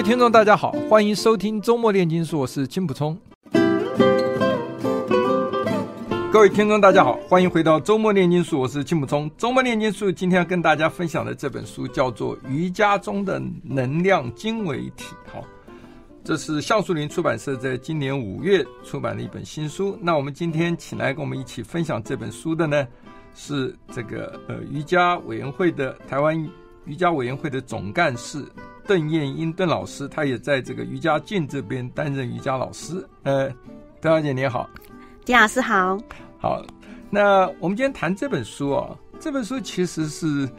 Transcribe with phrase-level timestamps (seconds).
[0.00, 3.14] 位听众，大家好，欢迎收听周末炼金术，我是金普聪。
[6.32, 9.30] 各位听众，大家好，欢迎回到周末炼金术，我是金普聪。
[9.36, 15.04] 周末炼金术今天要跟大家分享的这本书叫做《瑜伽中的能量经纬体》。
[15.34, 15.44] 好，
[16.24, 19.98] 这是橡树林出版社在今年五月出版的一本新书。
[20.00, 22.88] 那我们今天请来跟我们一起分享这本书的呢，
[23.34, 26.42] 是这个呃瑜伽委员会的台湾
[26.90, 28.44] 瑜伽委员会的总干事。
[28.84, 33.06] 邓燕英邓老师，他也在这个瑜伽镜这边担任瑜伽老师。
[33.22, 33.48] 呃，
[34.00, 34.68] 邓小姐你好，
[35.24, 35.96] 金老师好。
[36.40, 36.60] 好，
[37.08, 40.50] 那我们今天谈这本书啊，这本书其实是，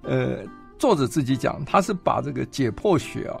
[0.00, 0.38] 呃，
[0.78, 3.38] 作者自己讲，他是把这个解剖学啊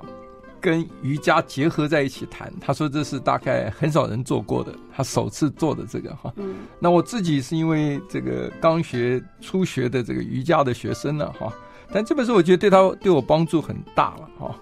[0.60, 2.52] 跟瑜伽结合在一起谈。
[2.60, 6.30] 他说这是大概很少人做过的，他首次做的这个哈。
[6.36, 6.56] 嗯。
[6.78, 11.50] 那我自己是因为这个刚学初学的这个瑜伽的学生呢，哈。
[11.92, 14.54] 但这本书我觉得对他对我帮助很大了哈。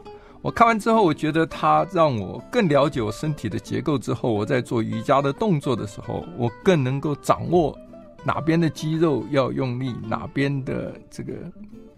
[0.42, 3.98] 我看完之后，我觉得它让我更了解我身体的结构。
[3.98, 7.77] 之后，我在做瑜伽的动作的时候，我更能够掌握
[8.24, 11.32] 哪边的肌肉要用力，哪边的这个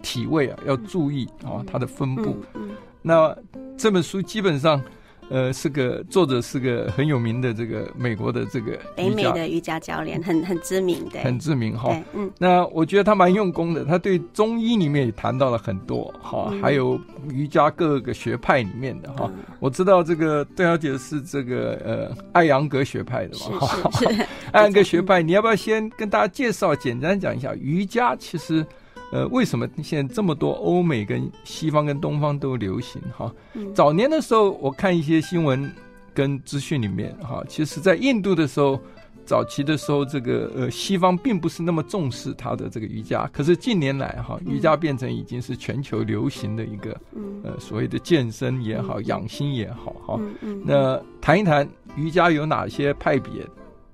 [0.00, 2.36] 体位啊要注意啊它的分布。
[3.02, 3.36] 那
[3.76, 4.82] 这本书基本上。
[5.30, 11.94] 呃，是个作者，是个很有名的这个美国的这个北美的瑜伽教练，很很知名的，很知名哈。
[12.14, 16.98] 嗯，那我觉得他蛮用功的，他对中医里面也谈到了很多哈，还有
[17.30, 19.30] 瑜伽各个学派里面的哈。
[19.60, 28.16] 我知道这个邓小姐是这个呃艾扬格学派的嘛，是是是， 艾扬格学派，你要不要先跟大家介绍，简单讲一下瑜伽？
[28.16, 28.64] 其实。
[29.10, 33.32] 呃，为什么现在这么多欧美跟西方跟东方都流行哈？
[33.74, 35.70] 早年的时候，我看一些新闻
[36.12, 38.78] 跟资讯里面哈，其实，在印度的时候，
[39.24, 46.94] 早期的时候，这个呃西方并不是那么重视它的这个瑜伽，可是近年来哈，瑜伽变成已经是全球流行的一个
[47.44, 50.20] 呃所谓的健身也好，养心也好哈。
[50.64, 53.32] 那谈一谈瑜伽有哪些派别？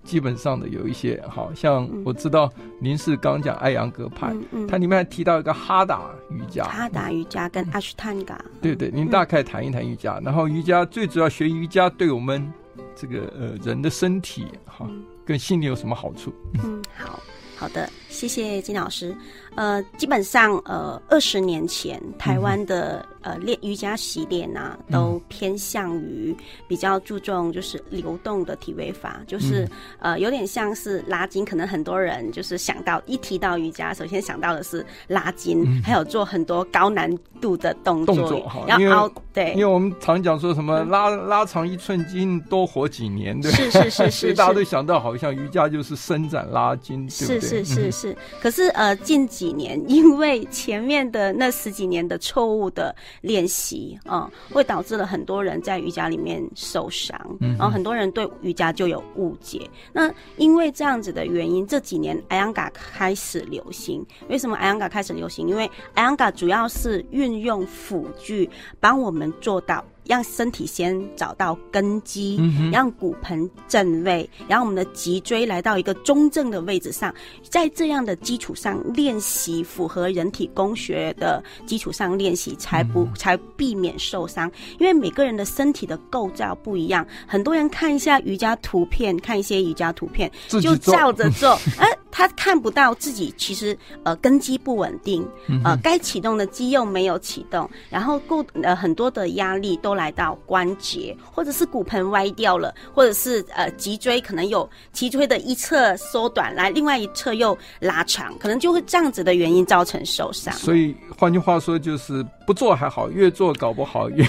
[0.05, 4.33] 基本上的有一些，好像我知道您是刚讲艾扬格派，
[4.69, 8.39] 它里面还提到一个哈达瑜伽，哈达瑜伽跟阿斯坦嘎。
[8.61, 12.53] 对对，您大概谈一谈瑜伽，嗯、然后瑜伽最主要学瑜伽对我们
[12.95, 14.87] 这个呃人的身体哈
[15.25, 16.33] 跟心理有什么好处？
[16.63, 17.19] 嗯，好
[17.57, 19.17] 好的，谢谢金老师。
[19.55, 23.14] 呃，基本上呃二十年前台湾的、嗯。
[23.25, 26.37] 呃，练瑜伽习练啊，都偏向于
[26.69, 29.67] 比较注重就是流动的体位法，嗯、就是
[29.99, 31.43] 呃，有点像是拉筋。
[31.43, 38.15] 可能很多人就是想到一提到瑜伽，首先想到的是拉筋，嗯、还有做很多高难度的动作。
[38.15, 47.41] 动作哈，然后对，因为我们常讲说什么拉拉长一寸筋，多活几年，对，是是是是， 所以大家都想到好像瑜伽就是伸展拉筋，对对？
[47.41, 48.17] 是是是是。
[48.39, 52.95] 可是呃，近几年因为前面的那十几年的错误的。
[53.21, 59.69] 练习啊，会导致了很多人在瑜伽里面受伤，然后很多人对瑜伽就有误解。
[59.93, 64.05] 那因为这样子的原因，这几年艾扬嘎开始流行。
[64.29, 65.49] 为什么艾扬嘎开始流行？
[65.49, 68.49] 因为艾扬嘎主要是运用辅具
[68.81, 69.85] 帮我们做到。
[70.07, 72.41] 让身体先找到根基，
[72.73, 84.51] 让骨盆正位，然后我们的脊椎来到一个中正的位置上，在这样的基础上练习，符合人体工学的基础上练习，才不才避免受伤。
[84.79, 90.31] 因为每个人的身体的构造不一样，很多人看一下瑜伽图片，看一些瑜伽图片
[90.63, 91.89] 就照着做， 哎。
[92.17, 95.29] 他看不到自己其实呃根基不稳定，
[95.65, 110.53] 呃该启动的肌肉没有启动，然后过呃很多的压力都来到关节，或者是骨盆歪掉了，或者是呃脊椎可能有脊椎的一侧缩短，来另外一侧又拉长，可能就会这样子的原因造成受伤。
[110.55, 114.25] 所以换句话说，就是不做还好，越做搞不好越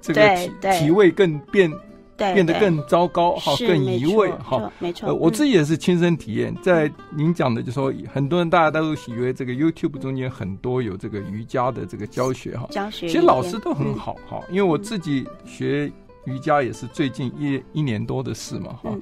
[0.00, 1.70] 这个体体位更变。
[2.16, 5.08] 对变得更糟糕，哈，更移位，哈，没错。
[5.08, 15.90] 呃，我自己也是亲身体验，在您讲的，就是说很多人大家都以为这个 YouTube 中间很多有这个瑜伽的这个教学，哈，教学，其实老师都很好，哈，因为我自己学
[16.26, 18.96] 瑜伽也是最近一一年多的事嘛，哈，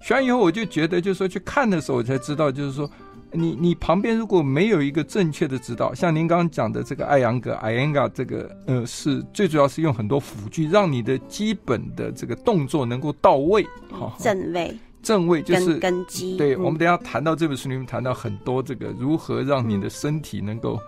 [0.00, 2.90] 学完以后我就觉得，就是说去看的时候，我才知道，就是说。
[3.34, 14.76] 你你旁边如果没有一个正确的指导，像您刚刚讲的这个艾扬格、艾扬格这个，呃，是最主要是用很多辅具，让你的基本的这个动作能够到位，好，正位。
[15.02, 16.36] 正位就是根基。
[16.36, 20.78] 对，我们等下谈到这本书里面谈到很多这个如何让你的身体能够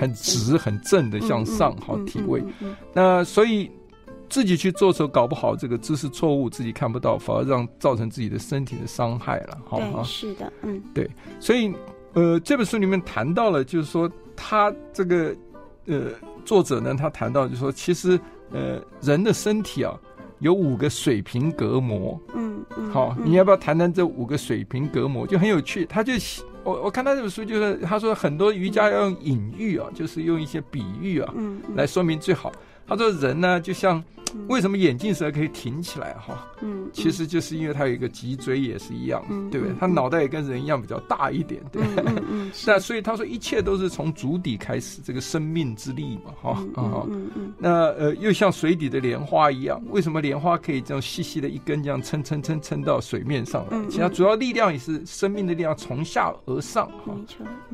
[0.00, 2.42] 很直、很正的向上，好体位。
[2.94, 3.70] 那所以
[4.28, 9.58] 自己去做的时候，搞不好这个姿势错误，自己看不到，反而让造成自己的身体的伤害了。
[9.64, 11.10] 好，是的，嗯，对。
[11.40, 11.72] 所以
[12.14, 15.34] 呃，这本书里面谈到了，就是说他这个
[15.86, 16.10] 呃
[16.44, 18.18] 作者呢，他谈到就是说，其实
[18.52, 19.98] 呃人的身体啊。
[20.40, 25.26] 有五个水平隔膜，嗯，嗯，好，你要不要谈谈这五个水平隔膜？
[25.26, 26.12] 就很有趣，他就
[26.62, 32.52] 我我看他这本书，就是他说很多瑜伽要用隐喻啊，就是用一些比喻啊，嗯，来说明最好。
[32.86, 34.04] 他说人呢，就像。
[34.48, 36.46] 为什么眼镜蛇可以挺起来哈？
[36.62, 39.74] 嗯，其实就是因为它有一个脊椎也是一样，嗯，对不对？
[39.78, 41.82] 它脑袋也跟人一样比较大一点，对。
[41.82, 42.52] 嗯嗯。
[42.66, 47.04] 那所以他说一切都是从足底开始，这个生命之力嘛，哈啊。
[47.08, 47.52] 嗯嗯。
[47.58, 53.78] 那呃，又像水底的莲花一样，为什么莲花可以这样细细的一根这样撑撑撑撑到水面上来？
[53.88, 57.14] 其实它主要力量也是生命的力量从下而上，哈，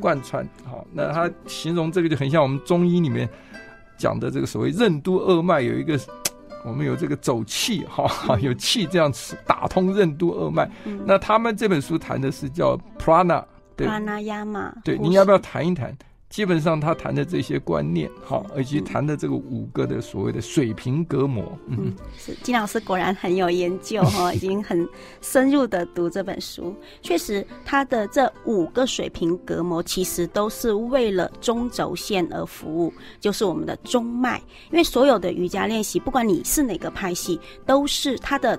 [0.00, 0.49] 贯穿。
[0.64, 3.29] 好，那他形容这个就很像我们中医里面
[3.99, 5.99] 讲的这个所谓任督二脉有一个。
[6.64, 10.70] 我们有这个走气 哈，有气这样子打通任督二脉。
[10.85, 13.44] 嗯、那他们这本书谈的是叫 prana，
[13.76, 14.73] 对，pranayama。
[14.85, 15.97] 对，你要不要谈一谈？
[16.32, 24.88] 基本上他谈的这些观念，好，以及谈的这个五个的所谓的水平隔膜，嗯，嗯是金老师果然很有研究哈， 已经很
[25.20, 26.75] 深入的读这本书。
[27.02, 32.90] 确实，他的这五个水平隔膜其实都是为了中轴线而服务，
[33.20, 34.40] 就是我们的中脉。
[34.70, 38.58] 因为所有的瑜伽练习，不管你是哪个派系，都是它的。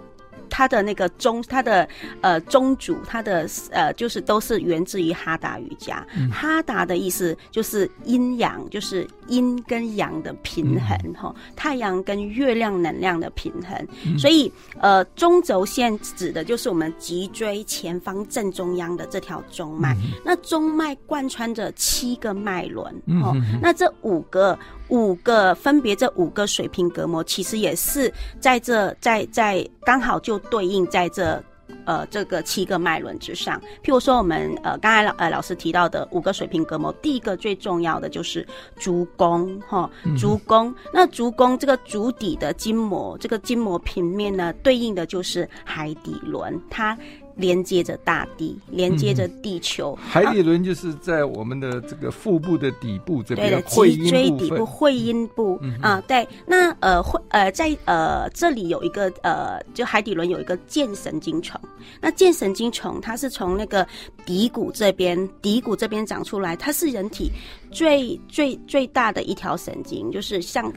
[0.50, 1.88] 它的那个宗，它的
[2.22, 6.06] 呃宗主，它的呃就是都是源自于哈达瑜伽。
[6.16, 13.88] 嗯、哈达的意思就是阴阳，就是阴跟阳的平衡哈，嗯、太阳跟月亮能量的平衡。
[14.06, 19.94] 嗯、所以呃中轴线指的就是我们脊椎前方正中央的这条中脉。
[19.96, 24.58] 嗯、那中脉贯穿着七个脉轮，哦，嗯、那这五个。
[24.90, 31.42] 五个分别，这五个水平隔膜其实也是在这在在刚好就对应在这
[31.86, 33.60] 呃这个七个脉轮之上。
[33.84, 38.46] 譬如说，我们呃刚才老呃老师提到的五个水平隔膜，第一个最重要的就是
[38.78, 40.70] 足弓哈，足弓。
[40.70, 46.98] 嗯、那足弓这个足底的筋膜，这个筋膜平面呢，对应的就是海底轮，它。
[47.36, 49.98] 连接着大地，连接着地球。
[50.02, 56.02] 嗯、海底轮就是在我们的这个腹部的底部这边，对的，脊椎底部会阴部、嗯、啊。
[56.08, 61.60] 对，那呃会呃在呃这里有一个呃，就海底轮有一个剑神经丛。
[62.00, 63.88] 那剑神经丛它是从那个
[64.26, 67.32] 骶骨这边，骶骨这边长出来，它是人体
[67.72, 70.72] 最最最大的一条神经，就是像。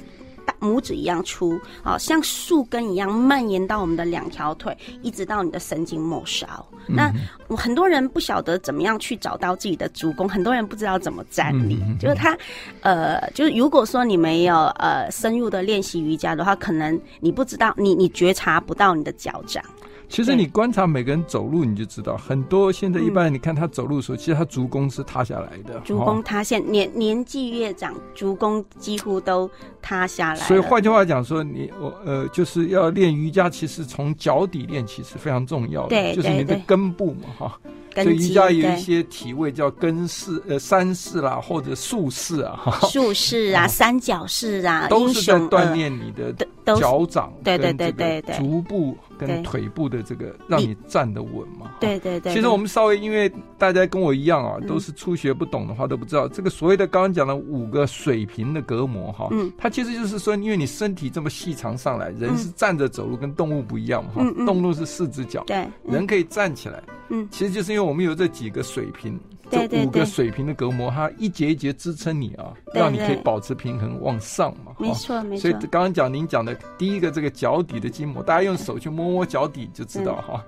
[0.60, 6.46] 拇指一样粗，好像树根一样蔓延到我们的两条腿，一直到你的神经末梢。
[6.88, 7.12] 嗯、那
[7.48, 11.82] 我很多人不晓得怎么样去找到自己的足弓，很多人不知道怎么站立。
[11.86, 12.36] 嗯、就是他，
[12.80, 19.62] 呃，就是如果说你没有呃深入的练习瑜伽的话，可能你不知道，你你觉察不到你的脚掌。
[20.08, 25.80] 其实你观察每个人走路，你就知道很多现在一般人，你看他走路的时候，其实他足弓是塌下来的。
[25.80, 29.50] 足弓塌陷，年年纪越长，足弓几乎都
[29.82, 30.40] 塌下来。
[30.40, 37.60] 所以换句话讲说，你我呃就是要练瑜伽，其实从脚底练起是非常重要的，对，就是你的根部嘛，哈。
[37.94, 46.30] 所以瑜伽有一些体位叫根式、呃三式啦，或者竖式啊，竖式啊，三角式啊，都是在锻炼你的
[46.74, 51.72] 脚掌，对对对对对，足部跟腿部的这个，让你站得稳嘛。
[51.80, 52.34] 对对对。
[52.34, 56.28] 其实我们稍微，因为大家跟我一样啊，都是初学不懂的话，都不知道。
[56.28, 67.86] 这个所谓的刚刚讲的五个水平的隔膜哈，嗯，它其实就是说，因为你身体这么细长上来，人是站着走路，跟动物不一样嘛，哈，动物是四只脚，对，人可以站起来，嗯，其实就是因为。
[67.86, 69.16] 我们有这几个水平，
[69.50, 74.72] 这五个水平的隔膜，它一节一节支撑你啊，让你可以保持平衡往上嘛。
[74.78, 75.42] 没错，没错。
[75.42, 80.44] 所以刚刚讲您讲的第一个这个脚底的筋膜，大家用手去摸摸脚底就知道哈。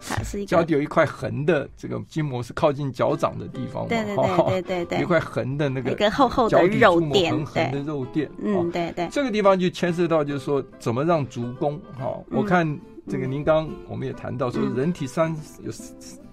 [0.46, 3.88] 脚底有一块横的这个筋膜是靠近脚掌的地方嘛。
[3.88, 8.30] 对对对对，一块横的那个，一个厚厚的肉垫，横横的肉垫。
[8.42, 9.08] 嗯，对对。
[9.10, 12.18] 这个地方就牵涉到就是说，怎么让足弓哈？
[12.30, 12.78] 我看
[13.08, 15.72] 这个您刚我们也谈到说，人体三有。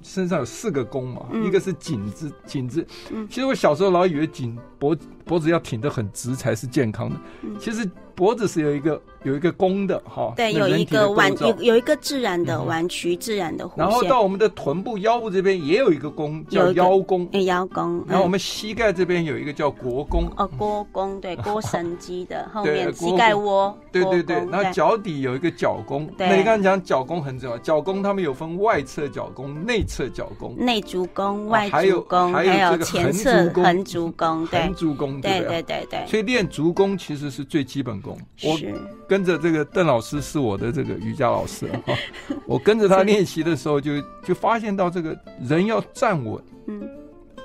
[0.05, 2.85] 身上有四个弓嘛，嗯、一个是颈子，颈子。
[3.11, 4.95] 嗯、其实我小时候老以为颈脖
[5.25, 7.15] 脖子要挺得很直才是健康的。
[7.41, 13.77] 嗯、其实脖子是有一个有一个弓的哈，对，有一个弯，有有一个自然的弯曲，自然的弧线。
[13.77, 17.27] 然后到我们的臀部、腰部这边也有一个弓，叫腰弓。
[17.31, 18.03] 哎，腰弓。
[18.07, 20.31] 然后我们膝盖这边有一个叫腘弓。
[20.37, 23.75] 哦，腘弓，对，腘绳肌的后面膝盖窝。
[23.91, 26.07] 对对对，然后脚底有一个脚弓。
[26.17, 34.45] 那你刚才讲脚弓很重要，脚弓他们有分外侧脚弓、内侧脚弓、内足弓、外足弓，还有前侧横足弓。
[34.45, 36.05] 横足弓，对对对对。
[36.05, 38.17] 所以练足弓其实是最基本功。
[38.43, 38.57] 我
[39.07, 41.81] 跟着这个邓老师是我的这个瑜伽老师啊，
[42.45, 46.89] 我跟着他练习的时候就就发现到这个人要站稳，嗯，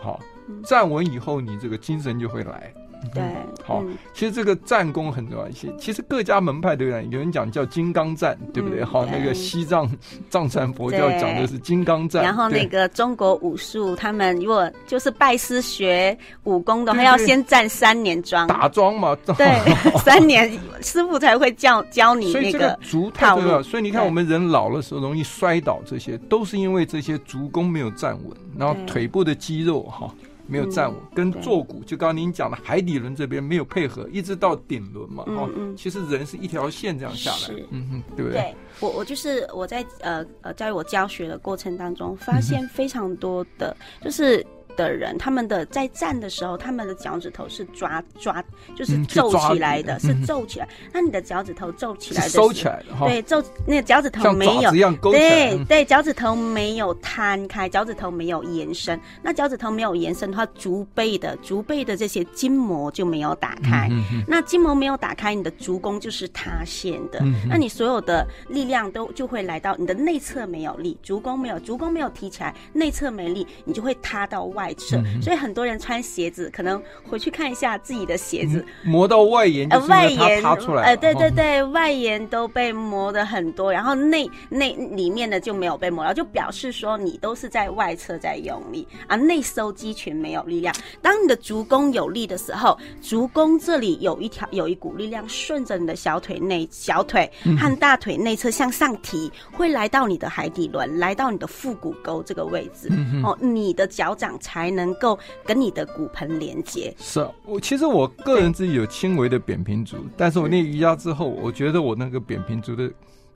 [0.01, 0.19] 好，
[0.65, 2.73] 站稳以后你这个精神就会来。
[3.15, 3.23] 对，
[3.65, 5.69] 好，其实这个站功很重要一些。
[5.79, 8.85] 其实各家门派都有，有人讲叫金刚站，对不对？
[8.85, 9.91] 好，那个西藏
[10.29, 12.23] 藏传佛教讲的是金刚站。
[12.23, 19.17] 然后那个中国武术，他们如果就是拜师学武功的话，要先站三年桩，打桩嘛。
[19.37, 19.47] 对，
[20.05, 23.63] 三年师傅才会教教你那个足太重要。
[23.63, 30.13] 所以你看，我们人老的时候容易摔倒，这些都是因为这些足弓没有站稳，然后腿部的肌肉哈。
[30.51, 38.41] 没有站稳，跟坐骨就刚刚您讲的海底轮这边没有配合，一直到顶轮嘛，哈，其实人是一条线这样下来，嗯哼，对不对？
[38.41, 44.45] 对，我我就是我在呃呃在我教学的过程当中，发现非常多的就是。
[44.77, 48.43] 的人，他们的在站的时候，他们的脚趾头是抓抓，
[48.77, 50.67] 就是皱起来的，嗯、是皱起来。
[50.67, 58.99] 嗯、那你的脚趾头皱起来的，收起来的，对，皱那个脚趾头没有，对对，脚趾头没有摊开，脚趾头没有延伸。
[59.23, 63.89] 那脚趾头没有延伸的话，足背的足背的这些筋膜就没有打开。
[64.27, 67.19] 那筋膜没有打开，你的足弓就是塌陷的。
[67.23, 74.60] 嗯、那你所有的力量都就会来到你的内侧没有力，足弓没有，足弓没有提起来，内侧没力，你就会塌到外。
[74.61, 90.75] 外侧，所以很多人穿鞋子，可能回去看一下自己的鞋子，磨到外沿，呃，外沿塌出来，呃，对对对，外沿都被磨的很多，然后内内里面的就没有被磨，然后就表示说你都是在外侧在用力啊，内收肌群没有力量。
[91.01, 102.91] 当你的足弓有力的时候，足弓这里有一条有一股力量顺着你的小腿内小腿和大腿内侧向上提，会来到你的海底轮，来到你的腹股沟这个位置，
[103.25, 104.39] 哦，你的脚掌。
[104.51, 106.93] 才能够跟你的骨盆连接。
[106.99, 112.91] 是啊，我其实我个人自己有轻微的扁平足，但是我练瑜伽之后，我觉得我那个扁平足的。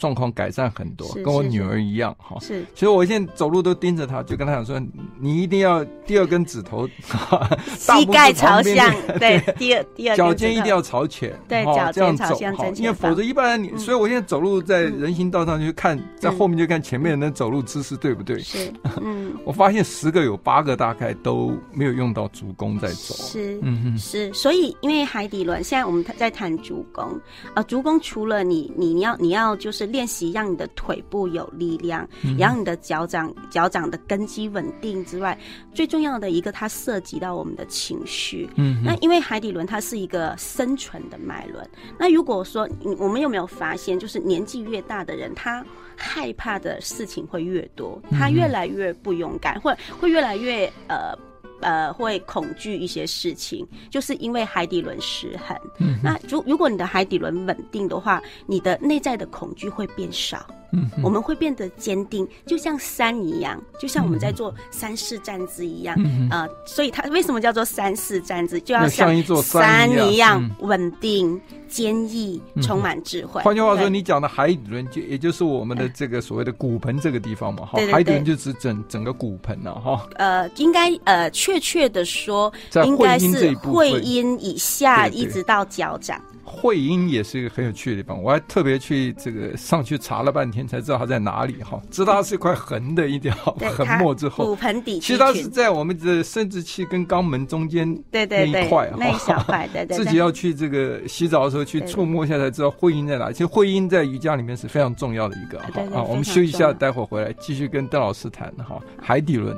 [0.04, 2.36] 状况改善很多，跟我女儿一样哈。
[2.38, 4.78] 是，其实我现在走路都盯着她，就跟她讲说
[5.18, 6.86] ：“你一定要第二根指头，
[7.78, 18.38] 膝盖朝向，对， 第二第二脚尖一定要朝前，对，脚尖朝向因为否则一般人你，所以我现在走路在人行道上就看，在后面就看前面人的走路姿势对不对？
[18.40, 18.70] 是，
[19.00, 27.18] 嗯，我发现十个有八个大概都没有用到足弓在走，是，嗯是，所以因为海底轮，现在我们在谈足弓
[27.54, 29.93] 啊，足弓除了你你你要你要就是。
[29.94, 32.04] 练习让你的腿部有力量，
[32.36, 35.38] 让你的脚掌脚掌的根基稳定之外，
[35.72, 38.50] 最重要的一个，它涉及到我们的情绪。
[38.56, 41.64] 嗯，那因为海底轮它是一个生存的脉轮。
[41.96, 51.16] 那如果说我们有没有发现，就是年纪越大的人，他害怕的事情会越多，他越来越不勇敢，或会越来越呃。
[51.60, 55.56] 呃，会恐惧一些事情，就是因为海底轮失衡。
[55.78, 60.46] 嗯，那如如果你的海底轮稳定的话，你的内在的恐惧会变少。
[60.74, 65.94] 嗯，我们会变得坚定，就像山一样，就像我们在做三式站姿一样。
[65.94, 68.60] 啊、嗯呃，所以它为什么叫做三式站姿？
[68.60, 71.40] 就要像一座山一样稳定。
[71.66, 73.42] 坚毅，充满智慧。
[73.42, 80.06] 换句话说，你讲的海底轮就也就是我们的这个所谓的骨盆这个地方嘛，哈，海底轮就指整整个骨盆了，哈。
[80.14, 82.52] 呃，应该呃，确切的说，
[82.84, 86.22] 应该是会阴以下一直到脚掌。
[86.44, 91.80] 会阴也是一个很有趣的地方，我还特别去这个上去查了半天，才知道它在哪里哈。
[91.90, 93.34] 知道它是一块横的一条
[93.74, 99.96] 横膜之后，骨盆底其实它是在我们的生殖器跟肛门中间那一块那一小块，对对。
[99.96, 103.32] 自己要去这个洗澡的时候去触摸一下才知道会阴在哪。
[103.32, 105.82] 其实会阴在瑜伽里面是非常重要的一个哈。
[105.94, 109.56] 啊，我们休息一下，待会儿回来继续跟邓老师谈哈海底轮。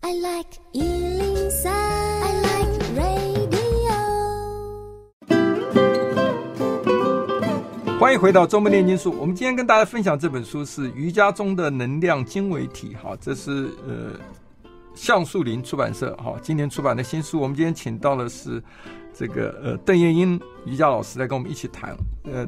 [0.00, 0.58] I like
[7.98, 9.12] 欢迎回到周末炼金术。
[9.18, 14.12] 我们今天跟大家分享这本书是《瑜伽中的能量经纬体》哈，这是呃
[14.94, 17.40] 橡树林出版社哈今年出版的新书。
[17.40, 18.62] 我们今天请到的是
[19.12, 21.92] 这个呃邓燕英瑜伽老师来跟我们一起谈。
[22.22, 22.46] 呃，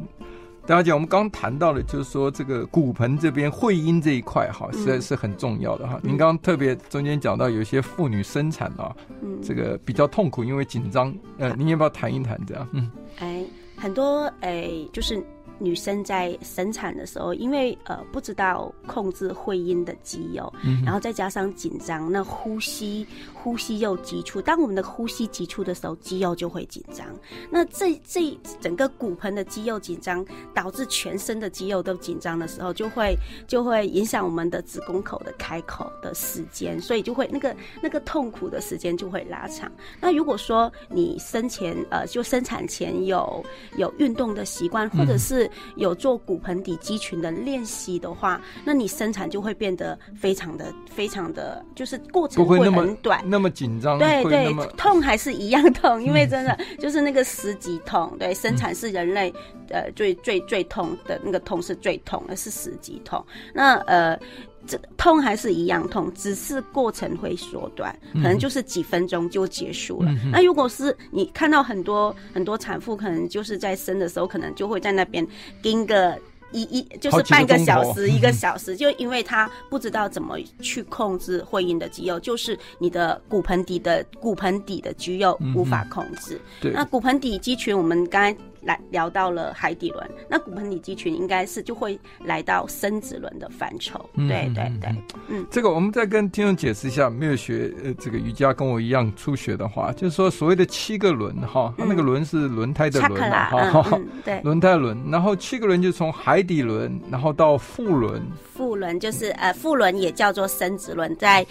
[0.65, 5.99] 大家讲我们刚谈到的，就是说这个骨盆这边会阴这一块哈，实在是很重要的哈。
[6.05, 11.13] 嗯、您刚刚特别中间讲到有些妇女生产啊，嗯，这个比较痛苦，因为紧张。
[11.39, 12.69] 呃，您要不要谈一谈这样？
[12.71, 12.89] 嗯，
[13.19, 13.45] 哎，
[13.77, 15.21] 很多哎，就是。
[15.61, 24.41] 女生在生产的时候，因为呃不知道控制会阴的肌肉，嗯、然后再加上紧张，那呼吸呼吸又急促。
[24.41, 27.07] 当我们的呼吸急促的时候，肌肉就会紧张。
[27.51, 30.25] 那这这整个骨盆的肌肉紧张，
[30.55, 33.15] 导致全身的肌肉都紧张的时候，就会
[33.47, 39.71] 就会影响我们的子宫口的开口的时间，所以就会那个那个痛苦的时间就会拉长。
[40.01, 43.45] 那如果说你生前呃就生产前有
[43.77, 59.33] 有运动的习惯，或者是有做骨盆底肌群的练习的话，那你生产就会变得非常的非常的，就是过程会很短，那么紧张，对对，痛还是一样痛，因为真的就是那个十级痛，对，生产是人类
[59.71, 64.19] 呃最最最痛的那个痛是最痛的是十级痛，那呃。
[64.67, 70.11] 这痛还是一样痛，只是过程会缩短，可能就是几分钟就结束了。
[70.11, 75.27] 嗯、那如果是你看到很多很多产妇，可能就是在生的时候，可能就会在那边
[75.63, 76.19] 盯个
[76.53, 86.35] 一一就是半个小时、一个小时，就因为他不知道怎么去控制会阴的肌肉，就是你的骨盆底的骨盆底的肌肉无法控制。
[86.35, 88.37] 嗯、对，那骨盆底肌群，我们刚才。
[88.63, 94.09] 来聊到了海底轮，那骨盆底肌群应该是就会来到生殖轮的范畴。
[94.15, 94.95] 嗯、对对对，
[95.29, 108.23] 嗯，这个我们再跟听众解释一下，没有学呃这个瑜伽跟我一样初学的话，就是说所谓的七个轮哈，它那个轮是轮胎的轮哈， 嗯，对，轮胎轮，然后七个轮就从海底轮，然后到腹轮，
[108.55, 111.47] 腹轮就是呃腹轮也叫做生殖轮，在。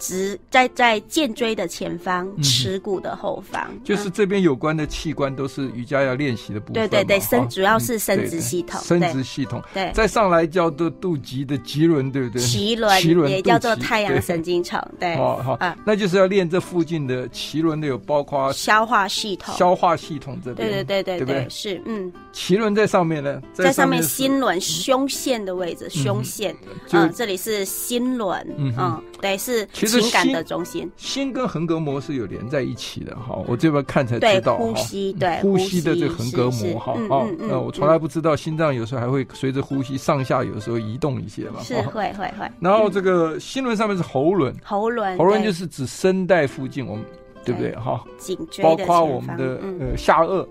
[0.00, 6.74] 直在在肩椎的前方，耻骨的后方，嗯、就是这边有关的器官都是瑜伽要练习的部分。
[6.74, 9.62] 对对对，生主要是生殖系统，生殖系统。
[9.72, 12.42] 对，再上来叫做肚脐的脐轮，对不对？
[12.42, 14.80] 脐轮，脐轮也叫做太阳神经丛。
[14.98, 20.68] 对，好好，啊，那就是要练这附近的脐轮的，有包括消化系统，消化系统这边。
[20.68, 22.10] 对对对对对，对，是嗯。
[22.32, 26.56] 脐轮在上面呢，在上面心轮胸腺的位置，胸腺，
[26.92, 30.90] 嗯，这里是心轮，嗯，对，是情感的中心。
[30.96, 34.56] 心跟横膈膜是有连在一起的哈，我这边看才知道。
[34.56, 41.62] 呼吸，对呼吸的这个横膈膜哈，哦，那我从来不知道心脏有时候还会随着呼吸上下有时候移动一些嘛。
[41.62, 42.50] 是会会会。
[42.60, 47.04] 然后这个心轮上面是喉轮，喉轮，喉轮就是指声带附近，我们
[47.44, 48.04] 对不对哈？
[48.18, 50.46] 颈椎，包括我们的呃下顎。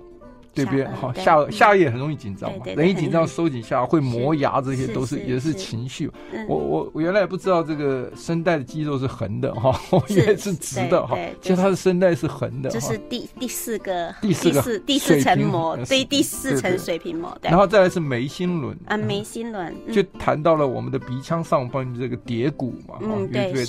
[0.54, 0.86] 对不对？
[0.88, 6.10] 好，下下顎也很容易紧张嘛，人一紧张收紧下会磨牙，这些都是也是情绪。
[6.48, 12.70] 我我我原来也不知道这个声带的肌肉是横的哈， 我以为是直的哈，其实它的声带是横的。
[12.70, 17.38] 这是第第四个第四个第四层膜，对，第四层水平膜。
[17.42, 23.66] 然后再来是眉心轮啊，眉心轮就谈到了我们的鼻腔上方的这个蝶骨嘛，嗯，对对。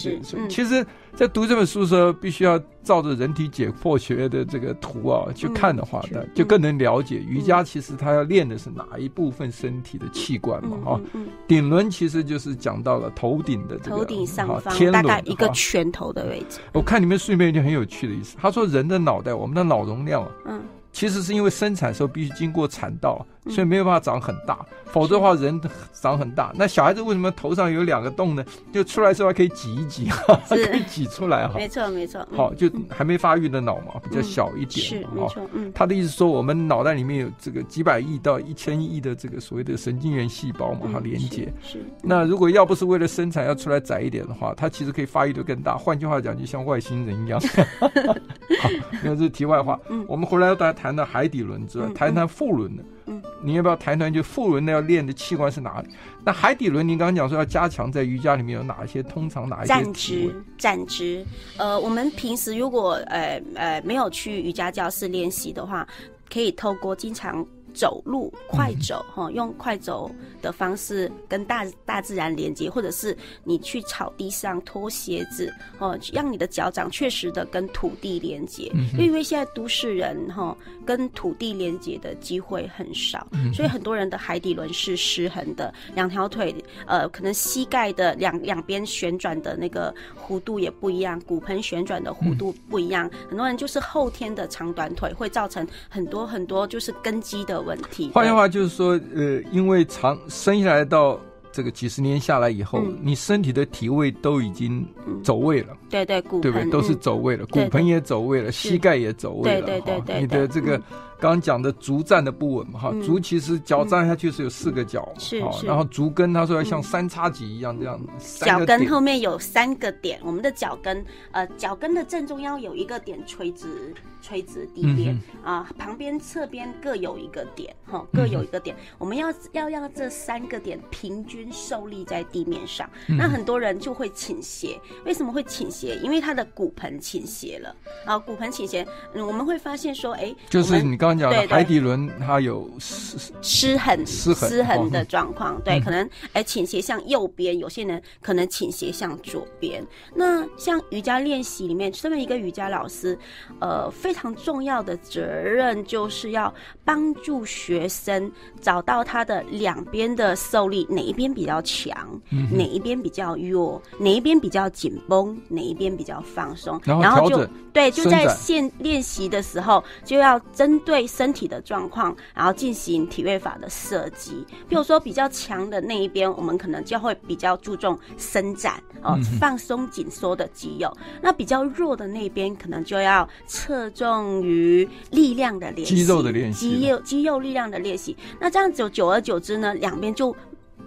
[0.49, 0.85] 其实，
[1.21, 6.71] 在读这本书的时候，必须要照着人体解剖学的这个图啊去看的话呢，就更能。
[6.79, 10.79] 了解瑜伽，其实它要练的是哪一部分身体的器官嘛？
[10.83, 16.59] 哈、嗯，顶、嗯、轮其实就是讲到了头顶的这个头顶上方，大概一个拳头的位置。
[16.73, 23.27] 我看里面顺便一件很有趣的意思，他说人的脑袋，我们的脑容量啊，嗯，其实是因为生产时候必须经过产道。
[23.49, 25.59] 所以没有办法长很大，否则的话人
[25.93, 26.53] 长很大。
[26.55, 28.45] 那小孩子为什么头上有两个洞呢？
[28.73, 30.09] 就出来之后还可以挤一挤，
[30.49, 31.55] 可以挤出来哈。
[31.55, 32.27] 没错没错。
[32.37, 34.87] 好，就还没发育的脑嘛，比较小一点。
[34.87, 35.43] 是没错。
[35.53, 35.73] 嗯。
[35.75, 41.53] 他的意思说，我们脑袋里面有这个几百亿到一千亿的这个所谓的神经元细胞嘛，它连接。
[41.63, 41.85] 是。
[42.03, 45.77] 那如果要不是为了生产要出来窄一点的话，它其实可以发育的更大。
[45.77, 47.41] 换句话讲，就像外星人一样。
[47.81, 48.69] 好，
[49.03, 49.79] 那这是题外话。
[49.89, 50.05] 嗯。
[50.09, 52.83] 我们回来要大家谈到海底轮之外，谈谈副轮的。
[53.11, 55.89] 嗯，你要不要谈谈就腹轮的要练的器官是哪里？
[56.25, 59.03] 那海底轮，您刚刚讲说要加强，在瑜伽里面有哪一些？
[59.03, 59.69] 通常哪一些？
[59.69, 61.27] 站姿，站姿。
[61.57, 65.87] 呃，我们平时如果呃呃没有去瑜伽教室练习的话，
[66.33, 67.45] 可以透过经常。
[67.73, 70.11] 走路快走哈，用快走
[70.43, 78.71] 的方式跟大大自然连接，或者是你去草地上脱鞋子哦，让你的脚掌确实的跟土地连接。
[78.75, 86.53] 嗯、因为现在都市人哈跟土地连接的机会很少，嗯、所以很多人的海底轮是失衡的，两条腿
[86.87, 97.61] 呃可能膝盖的两两边旋转的那个弧度也不一样，骨盆旋转的弧度不一样，嗯、很多人就是后天的长短腿会造成很多很多就是根基的。
[97.71, 98.11] 问题。
[98.13, 101.19] 换句话就是说，呃，因为长生下来到
[101.53, 104.85] 这个几十年下来以后，嗯、你身体的体位都已经
[105.23, 105.77] 走位了。
[105.89, 106.71] 对对，骨盆对不对？
[106.71, 109.67] 都是走位了，骨盆也走位了，膝盖也走位了。
[109.67, 110.81] 对对对，你的这个。
[111.21, 118.01] 刚刚讲的足站的不稳嘛，哈，足其实脚站下去是有四个脚，是是，然后足跟他说要像三叉戟一样这样，
[118.41, 135.97] 脚跟后面有三个点，我们的脚跟，呃，脚跟的正中央有一个点垂直，垂直地面啊，旁边侧边各有一个点，哈，各有一个点，我们要要让这三个点平均受力在地面上，那很多人就会倾斜，为什么会倾斜？
[136.03, 141.10] 因为他的骨盆倾斜了，啊，骨盆倾斜，我们会发现说，哎，就是你刚。
[141.19, 149.85] 讲海底轮它有失失衡失衡失衡的状况，对，可能哎倾斜向右边，有些人可能倾斜向左边。
[150.15, 153.19] 那像瑜伽练习里面，身为一个瑜伽老师，
[153.61, 156.53] 呃，非常重要的责任就是要
[156.85, 162.21] 帮助学生找到他的两边的受力，哪一边比较强，
[162.51, 171.00] 哪一边比较弱，哪一边比较紧绷，哪一边比较放松，然后就对，就在现练习的时候就要针对。
[171.07, 174.45] 身体的状况，然后进行体位法的设计。
[174.69, 180.93] 比如说比较强的那一边，我们可能就会比较注重伸展哦，放松紧缩的肌肉。
[181.21, 188.17] 那比较弱的那边，可能就要侧重于力量的练习，肌肉的练习，肌肉肌肉力量的练习。
[188.39, 190.35] 那这样子久而久之呢，两边就。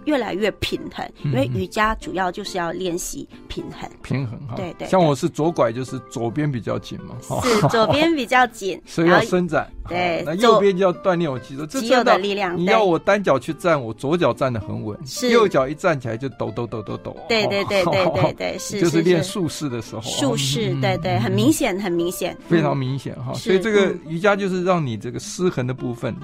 [0.06, 3.88] 越来越平衡，因为瑜伽主要就是要练习平衡。
[4.02, 4.88] 平衡哈，对对。
[4.88, 9.70] 像我是左拐，就是左边比较紧嘛，是左边比较紧， 所以要伸展。
[9.86, 12.56] 对，那右边就要锻炼我肌肉，肌肉的力量。
[12.56, 17.14] 你要我单脚去站，我左脚站得很稳，是右脚一站起来就抖抖抖抖抖。
[17.28, 20.00] 对对对对对对， 是就是练术式的时候。
[20.02, 23.34] 术式，对对，很明显，很明显，非常明显哈。
[23.34, 26.14] 所以这个瑜伽就是让你这个失衡的部分。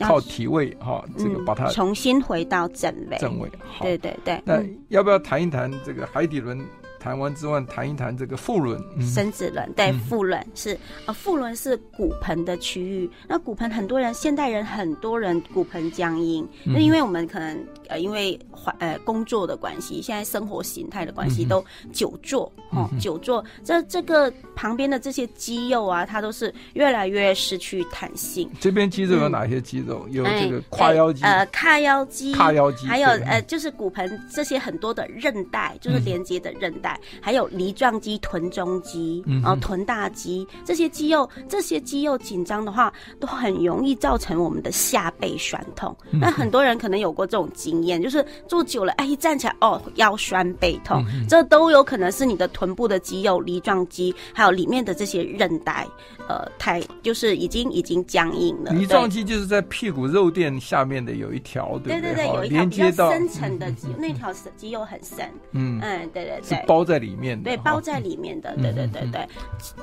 [0.00, 3.16] 靠体位哈，这个把它重新回到正位。
[3.18, 4.40] 正位，好，对对对。
[4.44, 6.58] 那要不要谈一谈这个海底轮？
[7.04, 9.70] 谈完之外，谈一谈这个腹轮、生殖轮。
[9.76, 13.10] 对，腹轮是呃，腹轮是骨盆的区域。
[13.28, 21.62] 那骨盆很多人，现代人很多人骨盆僵硬，那因为我们可能呃，因为环呃工作的关系，现在生活形态的关系，都
[21.92, 23.44] 久坐哦，久坐。
[23.62, 28.50] 这这个旁边的这些肌肉啊，它都是越来越失去弹性。
[28.58, 30.08] 这边肌肉有哪些肌肉？
[30.08, 36.93] 有这个胯腰肌，呃，髂腰肌，髂腰肌，还有呃，就是骨盆这些很多的韧带，就是连接的韧带。
[37.20, 45.96] 还有梨状肌、臀中肌，然后臀大肌这些肌肉，这些肌肉紧张的话，都很容易造成我们的下背酸痛。
[46.10, 55.86] 那很多人可能有过这种经验，就是坐久了，哎，一站起来，哦，腰酸背痛，这都有可能是你的臀部的肌肉、梨状肌，还有里面的这些韧带，
[56.28, 58.72] 呃，太就是已经已经僵硬了。
[58.72, 62.14] 梨状肌就是在屁股肉垫下面的有一条，对对？
[62.14, 65.28] 对有一条比较深层的肌，那条肌肉很深。
[65.52, 65.80] 嗯。
[65.82, 69.28] 嗯，对对对，包在里面的，对，包在里面的，对对对对。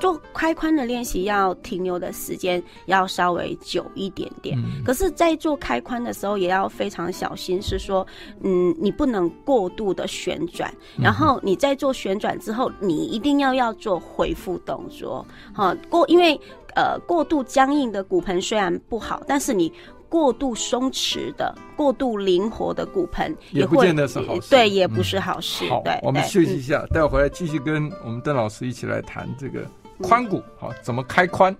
[0.00, 8.06] 做开髋的练习要停留的时间要稍微久一点点，可是，在做开髋的时候也要非常小心，是说，
[8.42, 16.31] 嗯，你不能过度的旋转，然后你在做旋转之后，你一定要要做恢复动作，好过，因为
[16.74, 19.72] 呃，过度僵硬的骨盆虽然不好，但是你。
[20.12, 25.66] 过度松弛的、过度灵活的骨盆也不见得是好事，对，也不是好事。
[25.70, 29.66] 好，我们休息一下，待会回来继续跟我们邓老师一起来谈这个
[30.00, 31.56] 髋骨，好，怎么开髋？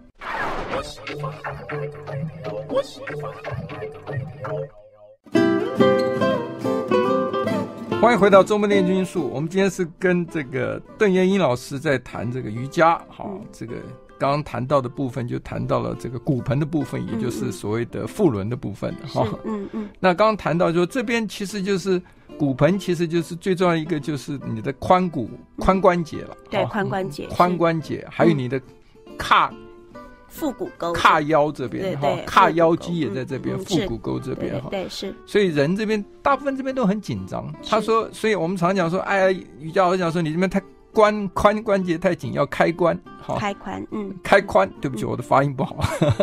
[8.02, 13.76] 欢迎回到周末练军术，我们今天是跟这个邓元英老师在谈这个瑜伽，好，这个。
[14.22, 19.26] 刚刚谈到的部分，就谈到了这个骨盆的部分，也就是所谓的腹轮的部分哈。
[19.44, 19.88] 嗯嗯。
[19.98, 22.00] 那刚刚谈到说，这边其实就是
[22.38, 26.36] 骨盆，其实就是最重要一个就是你的髋骨、髋关节了。
[26.48, 27.26] 对，髋关节。
[27.30, 28.62] 髋关节，还有你的
[29.18, 29.52] 胯
[30.28, 34.68] 腹股沟、髂腰这边哈，髂腰肌也在这边，腹股沟这边哈。
[34.70, 35.12] 对，是。
[35.26, 37.52] 所以人这边大部分这边都很紧张。
[37.68, 40.62] 他说，所以我们常讲说，哎呀，瑜伽老师讲说，你这边太。
[40.92, 45.76] 关髋关节太紧，要开关，好，开髋，嗯，开髋，对不起，我的发音不好，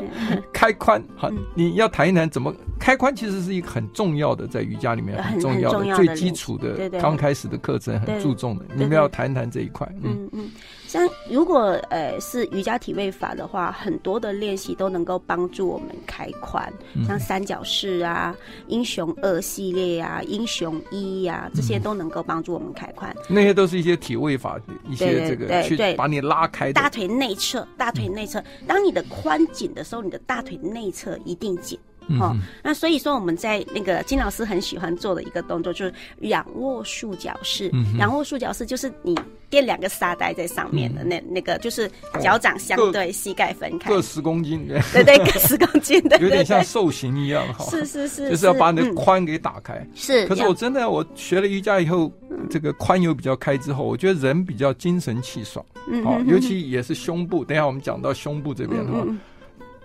[0.54, 10.50] 开髋，好，你要谈一谈怎么开髋，其实是一个很重要的，在瑜伽里面很重要的、最基础的、刚开始的课程很注重的，你们要谈一谈这一块，嗯嗯。
[10.90, 16.68] 像如果呃是瑜伽体位法的话，很多的练习都能够帮助我们开髋，
[17.06, 18.36] 像三角式啊、
[18.68, 23.14] 英雄二系列啊、英雄一呀、啊，这些都能够帮助我们开髋。
[23.28, 26.74] 那些都是一些体位法，一些这个去把你拉开。
[26.74, 31.78] 大腿内侧，大腿内侧，当你的髋紧的时候，你的大腿内侧一定紧。
[32.18, 32.42] 哈、嗯。
[32.64, 37.72] 那所以说我们在那个金老师很喜欢做的一个动作就是仰卧束脚式。
[37.98, 39.18] 仰卧束脚式就是你
[39.50, 41.90] 垫两个沙袋在上面的那、嗯、那个，就是
[42.22, 47.66] 脚掌相对，膝盖分开，各十公斤，对对， 各十公斤的，有点像兽形一样哈。
[47.66, 49.86] 是是是，就是要把你的髋给打开。
[49.96, 50.28] 是。
[50.28, 52.12] 可是我真的我学了瑜伽以后，
[52.50, 55.66] 这个髋有比较开之后，我觉得人比较精神气爽。
[55.88, 56.04] 嗯。
[56.04, 57.44] 好，尤其也是胸部。
[57.44, 59.06] 等一下我们讲到胸部这边的话。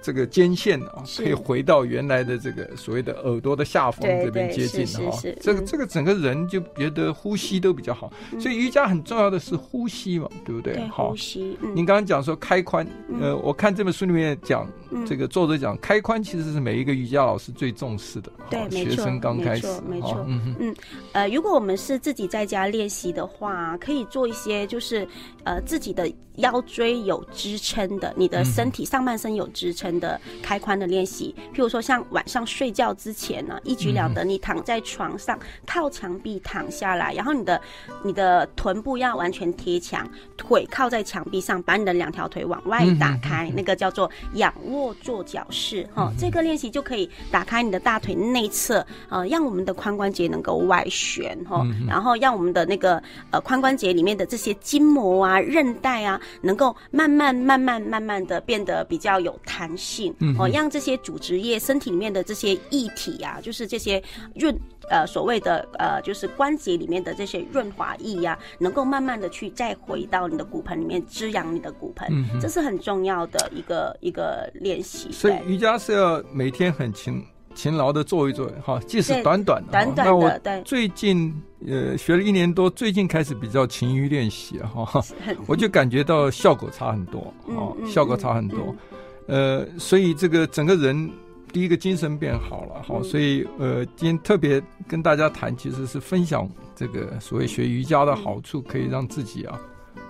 [0.04, 5.18] 嗯这个肩线啊，可以回到原来的这个所谓的耳朵的下方这边接近的哈。
[5.40, 10.78] 这个这个整个人就觉得呼吸都比较好，所以瑜伽很重要的是呼吸嘛，对不对？
[10.88, 11.56] 好，呼吸。
[11.74, 12.86] 您刚刚讲说开髋，
[13.18, 14.68] 呃，我看这本书里面讲，
[15.06, 18.30] 这个作者讲开髋其实是每一个瑜伽老师最重视的。
[18.50, 20.22] 对，没错，学生刚开始，没错。
[20.28, 20.74] 嗯嗯
[21.12, 25.08] 呃，如果我们是自己在家练习的话，可以做一些就是
[25.44, 29.93] 呃自己的腰椎有支撑的，你的身体上半身有支撑。
[30.00, 34.24] 的开髋的练习，譬如说像晚上睡觉之前呢，一举两得。
[34.24, 37.60] 你躺在床上，靠墙壁躺下来，然后你的
[38.02, 45.86] 你的臀部要完全贴墙，腿靠在墙壁上，把你的两条腿往外打开，那个叫做仰卧坐脚式。
[45.94, 59.83] 哈，这个练习就可以打开你的大腿内侧，呃，让我们的髋关节能够外旋，哈，然后让我们的那个呃髋关节里面的这些筋膜啊、韧带啊，能够慢慢、慢慢、慢慢的变得比较有弹性。
[59.84, 64.02] 性哦，让这些组织液、身体里面的这些液体啊，就是这些
[64.34, 64.56] 润
[64.88, 75.12] 呃所谓的呃，就是关节里面的这些润滑液呀、啊，能够慢慢的去再回到你的骨盆里面滋养你的骨盆，嗯、这是很重要的一个一个练习。
[75.12, 77.22] 所以瑜伽是要每天很勤
[77.54, 79.70] 勤劳的做一做哈，即使短短的。
[79.70, 80.62] 短短的。
[80.62, 81.32] 最近
[81.66, 85.00] 呃学了一年多，最近开始比较勤于练习哈，
[85.46, 88.58] 我就感觉到效果差很多啊，嗯、效果差很多。
[88.58, 88.93] 嗯嗯
[89.26, 91.10] 呃，所以这个整个人
[91.52, 99.58] 第一个精神变好了，好，所以呃，今天特别跟大家谈，其实是分享这个所谓学瑜伽的好处，可以让自己啊，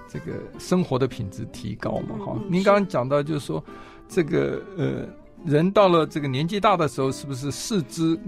[0.09, 2.37] 这个生活的品质提高嘛，哈。
[2.48, 3.62] 您刚刚讲到就是说，
[4.09, 5.07] 这个呃，
[5.44, 8.18] 人到了这个年纪大的时候，是不是四肢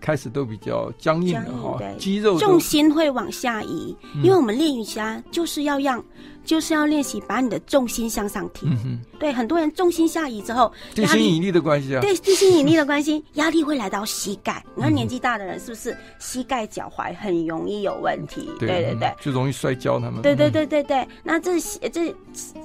[0.00, 1.78] 开始都比较僵硬了哈？
[1.98, 6.04] 肌肉重心会往下移，因为我们练瑜伽就是要让。
[6.44, 14.64] 就是要练习把你的重心向上提，嗯、对很多人重心下移之后，地心引力的关系啊，对地心引力的关系， 压力会来到膝盖。
[14.74, 18.50] 你看年纪大的人是不是膝盖脚踝很容易有问题？
[18.58, 20.00] 对，对对对，就容易摔跤。
[20.00, 20.22] 他们。
[20.22, 21.60] 对对对对对，那这
[21.92, 22.14] 这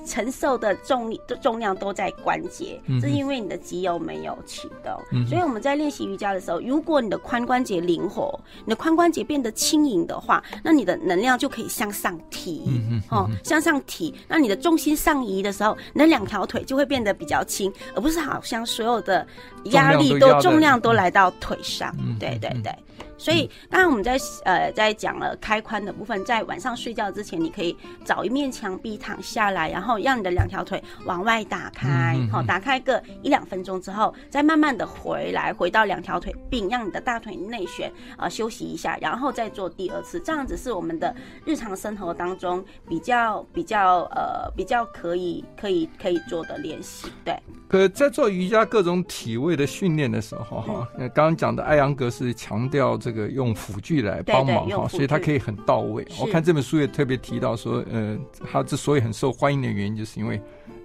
[0.05, 4.93] 承受的重力的重量都在关节，这是因为你的肌肉没有启动。
[5.11, 12.61] 嗯、所以我们在练习瑜伽的时候，如果你的髋关节灵活，你的髋关节变得轻盈的话，那你的能量就可以向上提，
[13.09, 13.75] 哦，向上。
[13.85, 19.27] 提，那你的重心上移的时候，你的两条腿就会变得比较轻，而不是好像所有的
[19.65, 21.95] 压力都重量都来到腿上。
[22.19, 22.73] 对对对。
[23.17, 47.33] 所以，刚刚我们在呃在讲了开髋的部分，在晚上睡觉之前，你可以找一面墙壁躺下来，然后让你的两条腿往外打开，好，打开个一两分钟之后，再慢慢的回来，回到两条腿并让你的大腿内旋啊休息一下，然后再做第二次，这样子是我们的日常生活当中比较比较呃比较可以可以可以做的练习，对。
[47.67, 56.05] 可在做瑜伽各种体位的训练的时候，哈，刚刚讲的艾扬格是强调这个用辅具来帮忙哈，所以他可以很到位。
[56.19, 58.17] 我看这本书也特别提到说，呃，
[58.51, 60.41] 他之所以很受欢迎的原因，就是因为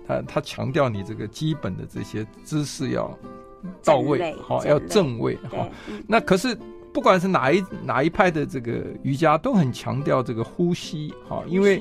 [0.06, 3.16] 他他强调你这个基本的这些姿势要
[3.84, 5.68] 到位，好，要正位哈。
[6.06, 6.56] 那可是
[6.92, 11.78] 不管是哪一哪一派的这个瑜伽，都很强调这个呼吸，哈，因为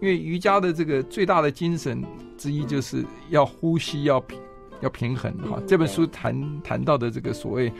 [0.00, 2.04] 因为瑜伽的这个最大的精神
[2.36, 4.36] 之一就是要呼吸要平
[4.82, 5.56] 要平衡哈。
[5.56, 7.72] 嗯、这本书谈谈到的这个所谓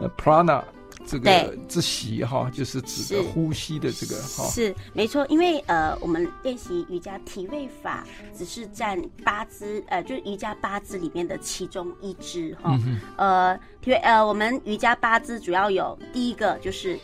[0.00, 0.62] 呃 prana
[1.06, 4.44] 这个之息哈，就是指的呼吸的这个哈。
[4.44, 12.78] 是，是没错，因为呃我们练习瑜伽体位法只是占八支呃就是瑜伽八支里面的其中一支哈。
[12.84, 16.98] 嗯、呃体位呃我们瑜伽八支主要有第一个就是。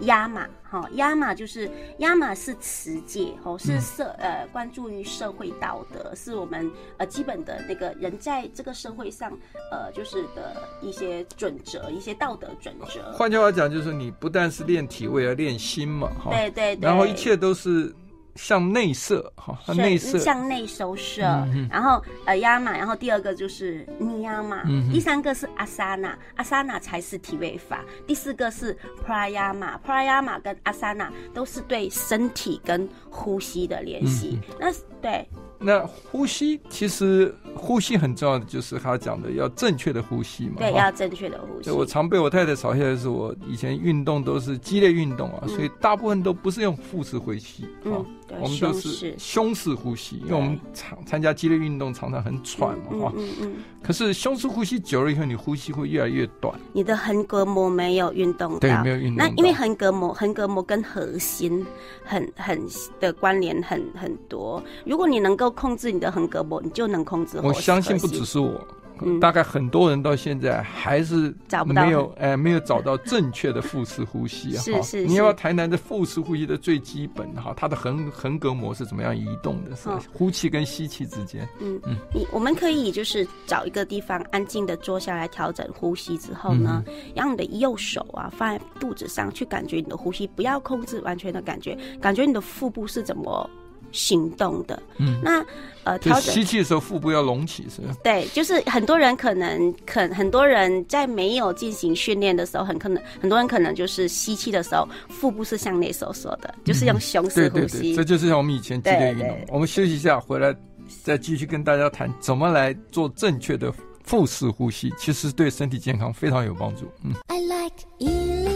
[0.00, 9.30] 压马，哈，压马就是压马是持戒，吼，是社呃关注于社会道德，是我们呃基本的那个人在这个社会上
[9.70, 13.12] 呃就是的一些准则，一些道德准则。
[13.12, 17.94] 换句话讲，就是你不但是练体位，而练心嘛，哈，对对对，然后一切都是。
[18.38, 21.22] 向内射，哈，向内射，向内收摄。
[21.52, 27.84] 嗯、然后呃，亚马，然后第二个就是尼亚玛，嗯、第三个是阿萨那，阿萨那才是体位法。
[28.06, 28.72] 第四个是
[29.04, 34.38] 普拉亚玛，普拉亚玛跟阿萨那都是对身体跟呼吸的练习。
[34.50, 34.72] 嗯、那
[35.02, 35.28] 对。
[35.58, 40.56] 那呼吸其实呼吸很重要的，就是他讲的要正确的呼吸嘛。
[40.58, 41.70] 对，要正确的呼吸。
[41.70, 47.90] 我常被我太太嘲笑的是，我以前运动都是激烈运动啊，嗯、所以大部分都不是用腹式呼吸啊。
[47.94, 53.12] 嗯对我们都是胸式呼吸，因为我们常参加激烈运动，常常很喘嘛，哈。
[53.16, 53.54] 嗯嗯，嗯。
[53.82, 56.54] 可是胸式呼吸久了以后，你呼吸会越来越短。
[56.74, 58.58] 你的横膈膜没有运动到。
[58.58, 59.16] 对，没有运动。
[59.16, 61.64] 那因为横膈膜，横膈膜跟核心
[62.04, 62.60] 很很
[63.00, 64.62] 的关联很很多。
[64.84, 67.38] 如果你能够控制你的横膈膜，你就能控制。
[67.42, 68.60] 我相信不只是我。
[69.00, 71.32] 嗯、大概很多人到现在还是
[71.64, 74.60] 没有哎，没有找到正确的腹式呼吸 哈。
[74.60, 79.76] 是是，你要不要谈谈这腹式呼吸的最基本哈，它的横横膈膜是怎么样移动的？
[79.76, 81.48] 是呼气跟吸气之间。
[81.60, 81.96] 嗯嗯。
[82.12, 93.48] 你我们可以就是找一个地方安静的坐下来调整呼吸之后呢，嗯、让你的右手啊放在肚子上去感觉你的呼吸，不要控制完全的感觉，感觉你的腹部是怎么。
[93.92, 95.44] 行动的，嗯，那
[95.84, 97.96] 呃，调整吸气的时候腹部要隆起，是吧？
[98.04, 107.66] 对，就是很多人可能，可很多人在没有进行训练的时候，很可能很多人可能就是吸气的时候腹部是向内收缩的，就是用胸式呼吸。
[107.66, 109.38] 对对对，这就是像我们以前激烈运动。
[109.48, 110.54] 我们休息一下，回来
[111.02, 113.72] 再继续跟大家谈怎么来做正确的
[114.04, 116.86] 腹式呼吸，其实对身体健康非常有帮助。
[117.02, 117.14] 嗯。
[117.28, 118.47] I like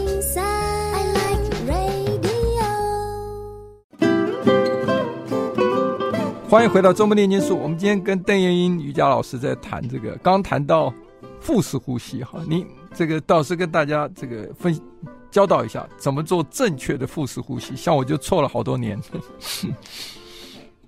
[6.53, 7.57] 欢迎回到周末练金术。
[7.57, 10.93] 我们今天跟邓燕英瑜伽老师在谈这个，刚谈到
[11.39, 12.63] 腹式呼吸哈，你
[12.93, 14.79] 这个导师跟大家这个分
[15.31, 17.75] 教导一下，怎么做正确的腹式呼吸。
[17.75, 19.01] 像我就错了好多年。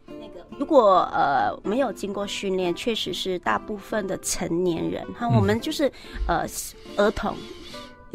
[0.05, 5.91] 那个，如果呃没有经过训练，确实是大部分的成年人哈，我们就是
[6.27, 6.45] 呃
[6.95, 7.35] 儿童。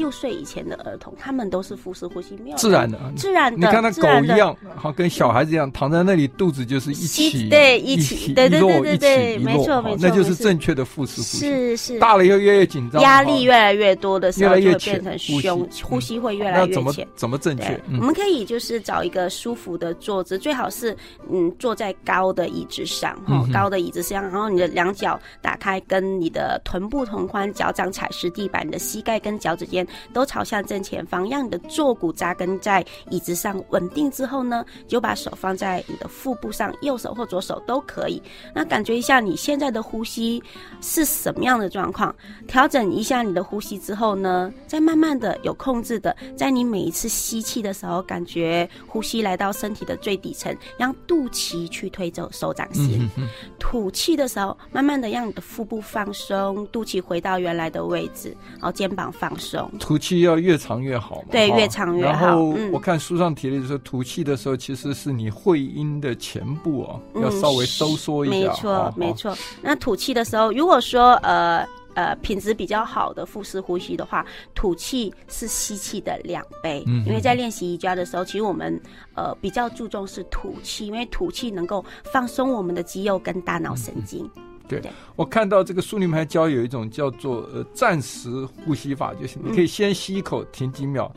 [0.01, 3.59] 六岁以前的儿童，他们都是腹式呼吸，没有自然的，自然的。
[3.59, 11.39] 你看那狗一样，好跟小孩子一样，躺在那里，肚子就是一起，对，一起，对对对对对，没错没错，那就是正确的腹式呼吸。
[11.39, 17.07] 是是，大了以后越来越紧张，压力越来越多的时候，就会变成胸呼吸会越来越浅。
[17.15, 17.79] 怎么正确？
[17.99, 20.97] 我们可以就是找一个舒服的坐姿，最好是
[21.31, 29.87] 嗯坐在高的椅子上，哈，高的椅子上，然后你的两脚打开，跟你的臀部同宽，脚掌踩实地板，你的膝盖跟脚趾间。
[30.13, 38.23] 都朝向正前方，让你的坐骨扎根在椅子上稳定之后呢，就把手放在你的腹部上，右手或左手都可以。
[38.55, 40.43] 那感觉一下你现在的呼吸
[40.81, 42.15] 是什么样的状况？
[42.47, 53.09] 调整一下你的呼吸之后呢，再慢慢的有控制的，在你每一次吸气的时候，感觉呼吸来到身体的最底层，让肚脐去推走手掌心。
[53.17, 59.70] 嗯、吐气的时候，慢慢的让你的腹部放松，肚脐回到原来的位置，然后肩膀放松。
[59.79, 61.29] 吐气要越长越好嘛？
[61.31, 62.27] 对，越长越好。
[62.27, 68.35] 然后我看书上提的就是说，吐气的时候其实是你会阴的前部啊，嗯、要稍微收缩一下。
[68.35, 69.37] 没错，没错。
[69.63, 76.83] 那吐气的时候，如果说呃呃品质比较好的腹式呼吸的话，吐气是吸气的两倍。
[76.87, 78.81] 嗯，因为在练习瑜伽的时候，其实我们
[79.15, 84.29] 呃比较注重是吐气，因为吐气能够放松我们的肌肉跟大脑神经。
[84.37, 91.11] 嗯对，我看到这个书里面还教有一种叫做呃暂时呼吸法，就是你可以先吸一口，停几秒，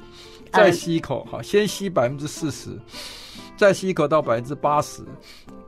[0.51, 2.71] 再吸一口，好，先吸百分之四十，
[3.57, 5.03] 再吸一口到百分之八十。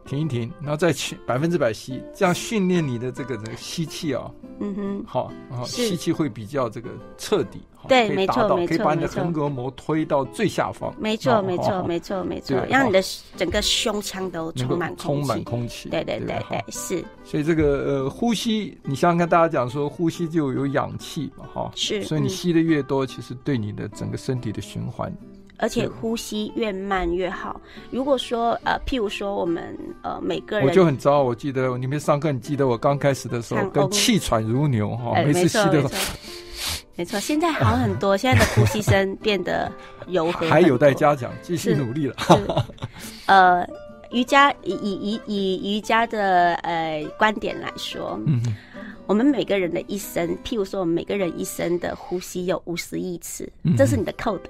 [0.06, 13.02] 停一停，然后再去百分之百吸，这样训练你的这个这个吸气啊，嗯哼，好，然后吸气会比较这个彻底，对，没错，没错，可以把你的横膈膜推到最下方，没错，没错，没错，没错，让你的
[13.36, 17.04] 整个胸腔都充满充满空气，对对对对，是。
[17.24, 25.12] 所以这个呃呼吸，你想想看，大家讲说呼吸就有氧气嘛，哈，是，所以你吸的越多，其实对你的整个身体的循环。
[25.58, 27.62] 而且呼吸越慢越好。
[27.90, 31.24] 如果说呃，譬如说我们呃每个人，我就很糟。
[31.24, 35.90] 我记得你们上课，你记得我刚开始的时候，跟气喘如牛哈，每次吸的时候，
[36.96, 37.20] 没错。
[37.20, 39.72] 现在好很多， 现在的呼吸声变得
[40.08, 42.16] 柔和，还有待加强，继续努力了。
[43.26, 43.68] 呃，
[44.12, 48.42] 瑜伽以以以以瑜伽的呃观点来说，嗯，
[49.08, 54.50] 我们每个人的一生，譬如说我们每个人一生的呼吸有五十亿次，这是你的扣打。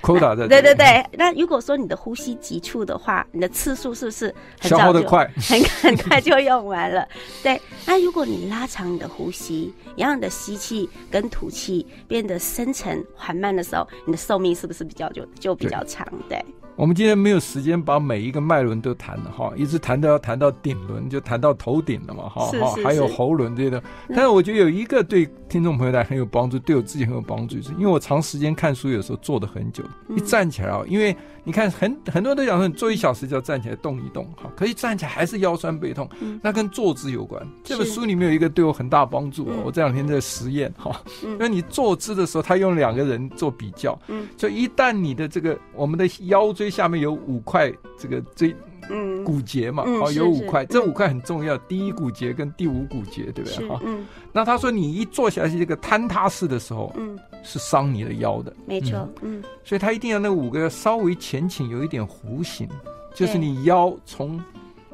[0.00, 7.06] 扣打在 对对对，那如果说你的呼吸急促的话，你的次数是不是很消耗的快，很 很快就用完了？
[7.42, 16.06] 对，那如果你拉长你的呼吸，让你的吸气跟吐气变得深沉缓慢的时候，你的寿命是不是比较就就比较长？
[16.28, 16.38] 对。
[16.38, 16.44] 对
[16.76, 23.82] 我们今天没有时间把每一个脉轮都谈了哈，一直谈到要谈到顶轮，就谈到头顶了嘛哈，哈，还有喉轮这些的。
[24.10, 29.82] 但是我觉得有一个对听众朋友来很有帮助，对我自己很有帮助，是因为我长时间看书，有时候坐的很久。
[30.08, 36.08] 一站起来啊，因为你看很很多人都讲说，你坐一小时就要站起来动一动，好，可是站起来还是腰酸背痛，
[36.42, 37.46] 那跟坐姿有关。
[37.64, 43.98] 这本书里面有一个对我很大帮助，我这两天在实验哈，因为你坐姿的时候，他用两个人做比较，
[44.36, 48.54] 就一旦你的这个我们的腰椎下面有五块这个椎。
[48.90, 53.68] 嗯，骨节嘛，好，有五块，这五块很重要，第一骨节跟第五骨节，对不对？
[53.68, 54.06] 哈，嗯。
[54.32, 59.42] 那他说你一坐下去这个坍塌式的时候，嗯，是伤你的腰的，没错，嗯。
[59.64, 62.68] 所以他一定要那五个稍微前倾，有一点弧形，
[63.14, 64.42] 就是你腰从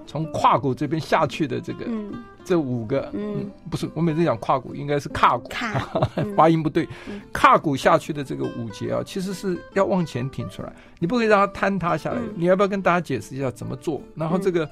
[0.07, 2.13] 从胯骨这边下去的这个，嗯。
[2.53, 5.49] 这五个，嗯，不是，我每次讲胯骨，应该是胯骨，
[6.37, 6.87] 发音不对，
[7.33, 12.19] 胯骨下去的这个五节啊，其实是要往前挺出来，你不可以让它坍塌下来。
[12.35, 14.03] 你要不要跟大家解释一下怎么做？
[14.15, 14.69] 然后这个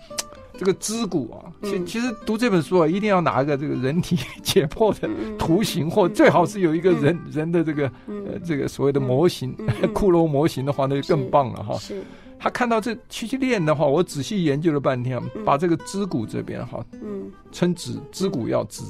[0.59, 5.09] 这个肢骨啊，其其实读这本书啊，一定要拿一个这个人体解剖的
[5.39, 9.57] 图形，或最好是有一个人人的这个呃这个所谓的模型，
[9.95, 11.79] 骷髅模型的话，那就更棒了哈。
[12.41, 18.83] 他看到这七七链的话，我仔细研究了半天，把这个支骨这边哈，嗯，称直，支骨要直。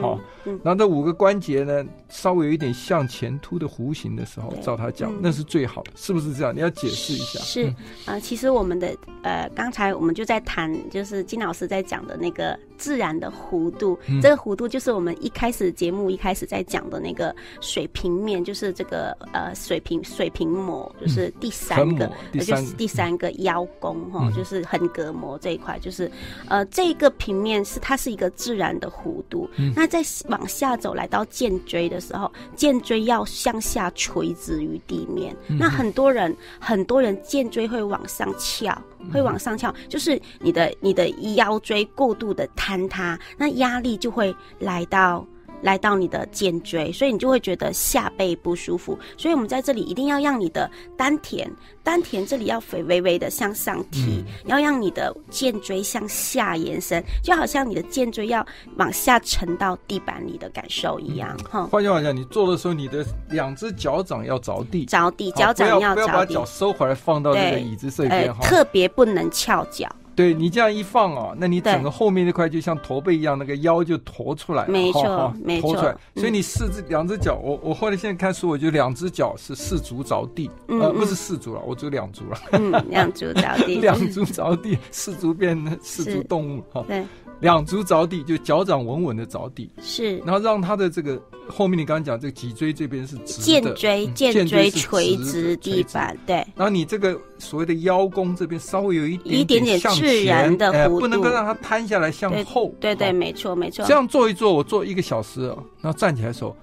[0.00, 0.58] 好，嗯。
[0.64, 6.54] 然后这五个关节呢，稍微有一点向前凸的弧形的时候，照他讲，那是最好的，是不是这样？
[6.54, 7.38] 你要解释一下。
[7.40, 7.72] 是
[8.06, 23.30] 啊，其实我们的呃，刚才我们就在谈，就是金老师在讲的那个自然的弧度，这个弧度就是我们一开始节目一开始在讲的那个水平面，就是这个呃水平水平膜，就是第三个，就是第三个。
[23.44, 26.10] 腰弓哈，就是横膈膜这一块，就是
[26.48, 29.50] 呃这个平面是它是一个自然的弧度。
[29.74, 35.34] 那再往下走，来到肩椎的时候，肩椎要向下垂直于地面。
[35.48, 38.76] 那很多人，很多人肩椎会往上翘，
[39.12, 45.26] 会往上翘，就是你的你的腰椎过度的坍塌，那压力就会来到。
[45.64, 48.96] 来到你的肩椎，所以你就会觉得下背不舒服。
[49.16, 51.50] 所以我们在这里一定要让你的丹田，
[51.82, 58.46] 丹田这里要微微微的向上提，嗯、要让你的肩椎向下延伸，就好像你的肩椎要
[58.76, 61.34] 往下沉到地板里的感受一样。
[61.50, 69.88] 哈，换句话讲，你坐的时候，你的两只脚掌要着地，着地，脚掌要着地，把脚收回来放到那个椅子这边，呃、特别不能翘脚。
[70.14, 75.94] 对你这样一放啊，那你整个后面那块就像驼背一样，那个腰就驼出来了，没错，没错。
[76.16, 87.04] 所以你四只两只脚，我我后来现在看书，我就两只脚是四足着地，呃，不是四足了，我只有两足了，嗯，两足着地， 两足着地，四足变四足动物哈，对。
[87.44, 96.36] 两足着地，就脚掌稳稳的着地，是，然后让他的这个后面你刚刚讲这个脊椎这边是直的，肩椎肩椎垂直地板，对。
[96.56, 102.74] 然后你这个所谓的腰弓这边稍微有一点一点点自然的弧度，不能够让它摊下来向后。
[102.80, 103.84] 对对，没错没错。
[103.84, 105.46] 这样做一做，我做一个小时，
[105.82, 106.56] 然后站起来的时候，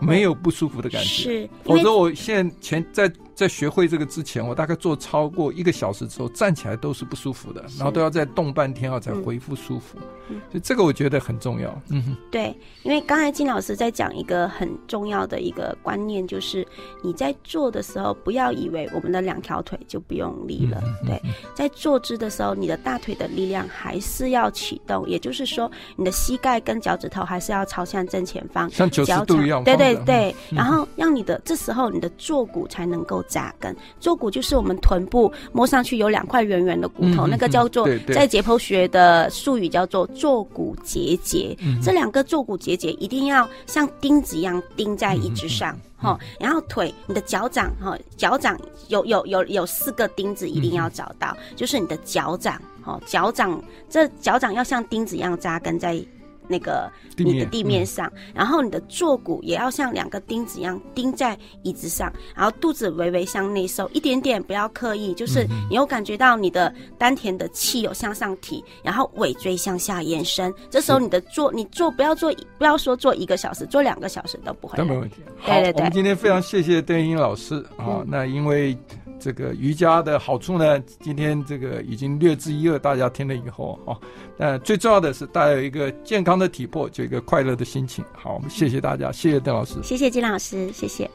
[0.00, 1.50] 没有不舒服的感觉，是。
[1.64, 3.12] 否则我现在前在。
[3.38, 9.96] 在学会这个之前，我大概做超过一个小时之后，站起来都是不舒服的，然后都要再动半天啊才恢复舒服。
[10.28, 11.70] 嗯、所以这个我觉得很重要。
[11.90, 16.66] 嗯哼，对，因为刚才金老师在讲一个很重要的一个观念，就是
[17.00, 20.82] 你在做的时候，不要以为我们的两条腿就不用力了。
[21.04, 21.22] 嗯、对，
[21.54, 29.62] 在坐姿的时候，你的大腿的力量还是要启动，也就是说，你的膝盖跟脚趾头还是要朝向正前方，像九十度一样。
[29.62, 33.24] 对对对，嗯、然后让你的这时候你的坐骨才能够。
[33.28, 41.56] 扎根坐骨就是我们臀部摸上去有两块圆圆的骨头，嗯、那个叫做在解剖学的术语叫做坐骨结节。
[41.60, 46.28] 嗯、这两个坐骨结节一定要像钉子一样钉在椅子上，哈、嗯。
[46.40, 48.58] 然后腿，你的脚掌，哈，脚掌
[48.88, 56.02] 有有有有四个钉子一定要找到，嗯、就是你的脚掌，哈，脚掌这脚掌要像钉子一样扎根在。
[56.48, 70.52] 那个你的地面上，嗯、然后你的坐骨也要像两个钉子一样钉在椅子上，然后肚子微微向内收一点点，不要刻意，就是你有感觉到你的丹田的气有向上提，然后尾椎向下延伸。
[70.70, 74.78] 这时候你的坐，你坐不要坐，不要说坐一个小时，坐两个小时都不会。
[74.78, 75.16] 都没问题。
[75.38, 78.00] 好，对对对，我们今天非常谢谢邓英老师啊。
[78.00, 78.76] 嗯、那因为。
[79.18, 83.96] 这个瑜伽的好处呢，今天这个已经略知一二，大家听了以后啊，
[84.36, 88.04] 那最重要的是大家有一个健康的体魄，就一个快乐的心情。
[88.12, 91.10] 好，我们谢谢大家，谢谢邓老师，谢谢金老师，谢谢。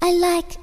[0.00, 0.58] I like